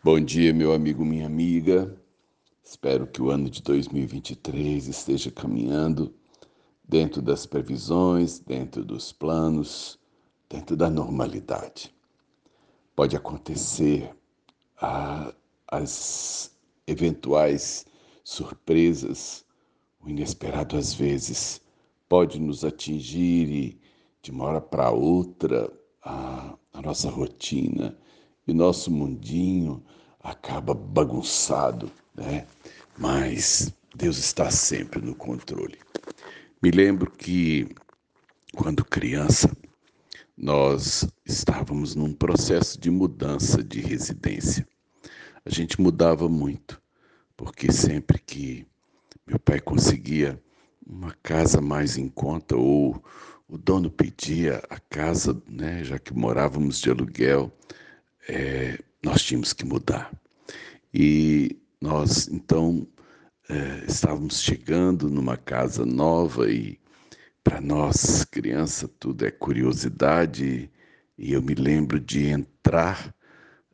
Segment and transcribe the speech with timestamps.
[0.00, 1.92] Bom dia, meu amigo, minha amiga.
[2.62, 6.14] Espero que o ano de 2023 esteja caminhando
[6.88, 9.98] dentro das previsões, dentro dos planos,
[10.48, 11.92] dentro da normalidade.
[12.94, 14.14] Pode acontecer
[14.80, 15.34] ah,
[15.66, 16.56] as
[16.86, 17.84] eventuais
[18.22, 19.44] surpresas,
[20.00, 21.60] o inesperado às vezes
[22.08, 23.80] pode nos atingir e
[24.22, 25.68] de uma hora para outra
[26.00, 27.98] a, a nossa rotina
[28.48, 29.84] e nosso mundinho
[30.20, 32.46] acaba bagunçado, né?
[32.96, 35.78] Mas Deus está sempre no controle.
[36.62, 37.68] Me lembro que
[38.56, 39.54] quando criança
[40.36, 44.66] nós estávamos num processo de mudança de residência.
[45.44, 46.80] A gente mudava muito,
[47.36, 48.66] porque sempre que
[49.26, 50.42] meu pai conseguia
[50.86, 53.02] uma casa mais em conta ou
[53.48, 57.52] o dono pedia a casa, né, já que morávamos de aluguel,
[58.28, 60.12] é, nós tínhamos que mudar.
[60.92, 62.86] E nós, então,
[63.48, 66.78] é, estávamos chegando numa casa nova e
[67.42, 70.70] para nós, criança, tudo é curiosidade.
[71.16, 73.14] E eu me lembro de entrar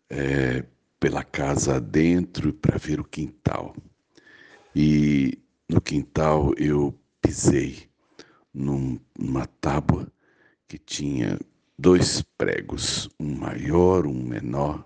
[0.08, 0.64] é,
[1.00, 3.75] pela casa adentro para ver o quintal.
[4.75, 5.38] E
[5.69, 7.88] no quintal eu pisei
[8.52, 10.06] num, numa tábua
[10.69, 11.38] que tinha
[11.78, 14.84] dois pregos, um maior, um menor,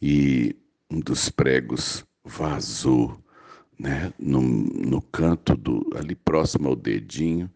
[0.00, 0.56] e
[0.90, 3.18] um dos pregos vazou,
[3.78, 7.50] né, no, no canto do ali próximo ao dedinho,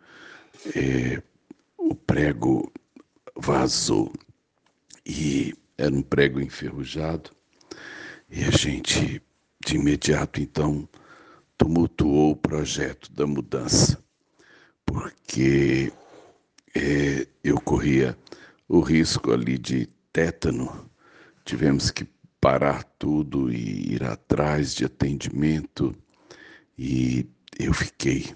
[0.74, 1.22] é,
[1.76, 2.72] o prego
[3.36, 4.12] vazou.
[5.04, 7.30] E era um prego enferrujado
[8.30, 9.20] e a gente
[9.64, 10.88] de imediato então
[11.58, 14.02] tumultuou o projeto da mudança
[14.86, 15.92] porque
[16.74, 17.26] é,
[17.82, 18.16] corria
[18.68, 20.88] o risco ali de tétano.
[21.44, 22.06] Tivemos que
[22.40, 25.92] parar tudo e ir atrás de atendimento
[26.78, 27.26] e
[27.58, 28.32] eu fiquei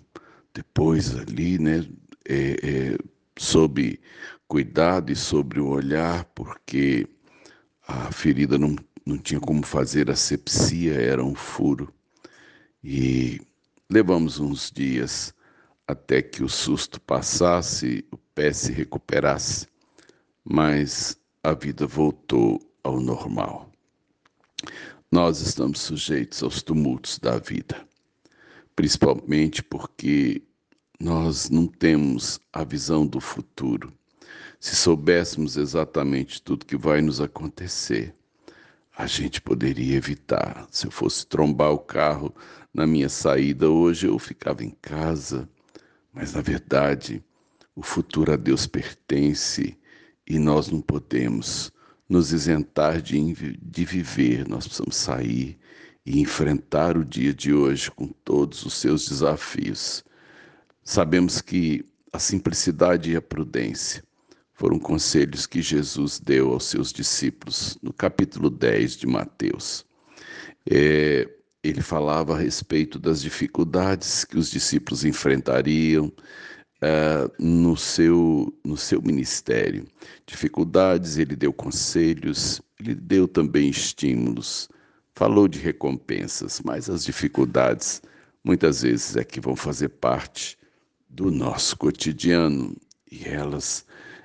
[0.53, 1.87] depois ali, né,
[2.29, 2.99] é, é,
[3.39, 4.01] sob
[4.49, 7.07] cuidado e sobre o olhar, porque
[7.87, 8.75] a ferida não,
[9.05, 11.93] não tinha como fazer asepsia, era um furo.
[12.83, 13.41] E
[13.89, 15.33] levamos uns dias
[15.87, 19.69] até que o susto passasse, o pé se recuperasse,
[20.45, 23.71] mas a vida voltou ao normal.
[25.11, 27.87] Nós estamos sujeitos aos tumultos da vida,
[28.75, 30.43] principalmente porque
[30.99, 33.93] nós não temos a visão do futuro.
[34.59, 38.13] Se soubéssemos exatamente tudo que vai nos acontecer,
[38.97, 40.67] a gente poderia evitar.
[40.71, 42.35] Se eu fosse trombar o carro
[42.75, 45.49] na minha saída hoje, eu ficava em casa
[46.17, 47.23] mas, na verdade,
[47.75, 49.77] o futuro a Deus pertence
[50.27, 51.71] e nós não podemos
[52.09, 55.59] nos isentar de, de viver, nós precisamos sair
[56.07, 60.03] e enfrentar o dia de hoje com todos os seus desafios.
[60.83, 64.03] Sabemos que a simplicidade e a prudência
[64.55, 69.85] foram conselhos que Jesus deu aos seus discípulos no capítulo 10 de Mateus.
[70.65, 71.29] É,
[71.69, 79.01] ele falava a respeito das dificuldades que os discípulos enfrentariam uh, no, seu, no seu
[79.03, 79.87] ministério.
[80.27, 84.69] Dificuldades, ele deu conselhos, ele deu também estímulos,
[85.15, 88.03] falou de recompensas, mas as dificuldades
[88.45, 90.57] muitas vezes é que vão fazer parte
[91.09, 92.77] do nosso cotidiano
[93.11, 93.85] e elas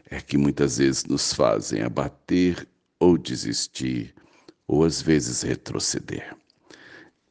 [0.09, 2.67] é que muitas vezes nos fazem abater
[2.99, 4.13] ou desistir,
[4.67, 6.35] ou às vezes retroceder.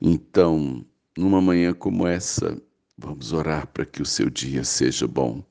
[0.01, 0.83] Então,
[1.17, 2.61] numa manhã como essa,
[2.97, 5.45] vamos orar para que o seu dia seja bom.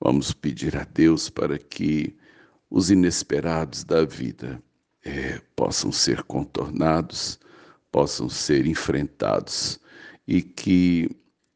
[0.00, 2.16] Vamos pedir a Deus para que
[2.68, 4.60] os inesperados da vida
[5.04, 7.38] é, possam ser contornados,
[7.92, 9.78] possam ser enfrentados
[10.26, 11.08] e que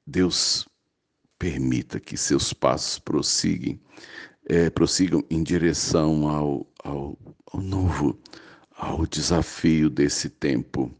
[0.06, 0.68] Deus
[1.36, 3.78] permita que seus passos prossigam,
[4.46, 7.18] é, prossigam em direção ao, ao,
[7.52, 8.16] ao novo,
[8.76, 10.94] ao desafio desse tempo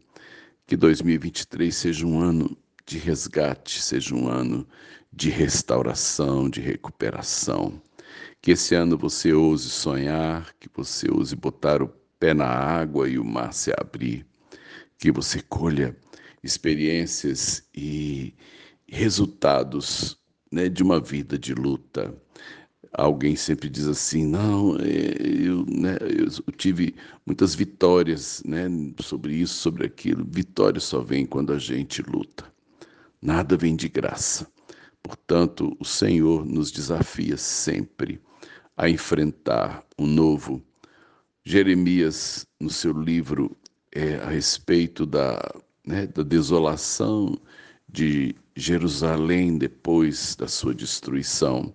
[0.67, 4.67] que 2023 seja um ano de resgate, seja um ano
[5.11, 7.81] de restauração, de recuperação.
[8.41, 11.87] Que esse ano você ouse sonhar, que você ouse botar o
[12.19, 14.25] pé na água e o mar se abrir,
[14.97, 15.95] que você colha
[16.43, 18.33] experiências e
[18.87, 20.17] resultados
[20.51, 22.15] né, de uma vida de luta,
[22.93, 26.95] alguém sempre diz assim, não, é, eu, né, eu tive
[27.25, 28.67] muitas vitórias né,
[29.01, 30.25] sobre isso, sobre aquilo.
[30.29, 32.45] Vitória só vem quando a gente luta.
[33.21, 34.47] Nada vem de graça.
[35.01, 38.19] Portanto, o Senhor nos desafia sempre
[38.75, 40.61] a enfrentar o novo.
[41.43, 43.55] Jeremias, no seu livro
[43.91, 45.39] é, a respeito da,
[45.85, 47.37] né, da desolação
[47.87, 51.73] de Jerusalém depois da sua destruição.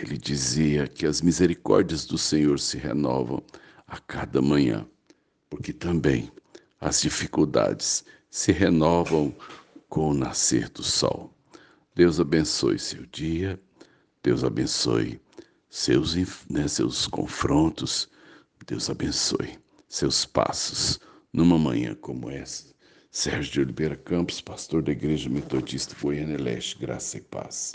[0.00, 3.42] Ele dizia que as misericórdias do Senhor se renovam
[3.86, 4.86] a cada manhã,
[5.48, 6.30] porque também
[6.80, 9.34] as dificuldades se renovam
[9.88, 11.34] com o nascer do sol.
[11.94, 13.60] Deus abençoe seu dia,
[14.22, 15.20] Deus abençoe
[15.68, 16.14] seus,
[16.48, 18.08] né, seus confrontos,
[18.66, 19.58] Deus abençoe
[19.88, 21.00] seus passos
[21.32, 22.70] numa manhã como essa.
[23.10, 27.68] Sérgio de Oliveira Campos, pastor da Igreja Metodista Goiânia Leste, graça e paz.